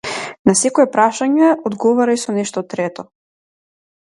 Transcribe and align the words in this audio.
На 0.49 0.53
секое 0.61 0.85
прашање 0.95 1.51
одговарај 1.71 2.21
со 2.23 2.35
нешто 2.39 2.65
трето. 2.75 3.07